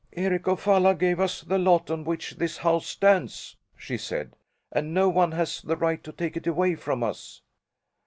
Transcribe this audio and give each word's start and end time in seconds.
"Eric 0.13 0.47
of 0.47 0.59
Falla 0.61 0.95
gave 0.95 1.19
us 1.19 1.41
the 1.41 1.59
lot 1.59 1.91
on 1.91 2.03
which 2.03 2.37
this 2.37 2.57
house 2.57 2.87
stands," 2.87 3.55
she 3.77 3.99
said, 3.99 4.35
"and 4.71 4.95
no 4.95 5.07
one 5.09 5.33
has 5.33 5.61
the 5.61 5.77
right 5.77 6.03
to 6.03 6.11
take 6.11 6.35
it 6.35 6.47
away 6.47 6.73
from 6.73 7.03
us!" 7.03 7.43